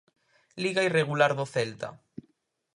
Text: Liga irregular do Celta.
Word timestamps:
Liga 0.63 0.85
irregular 0.87 1.31
do 1.37 1.45
Celta. 1.53 1.89